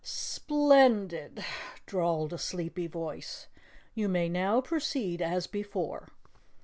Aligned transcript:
"Splen 0.03 1.07
did!" 1.09 1.45
drawled 1.85 2.33
a 2.33 2.39
sleepy 2.39 2.87
voice. 2.87 3.45
"You 3.93 4.09
may 4.09 4.29
now 4.29 4.59
proceed 4.59 5.21
as 5.21 5.45
before." 5.45 6.07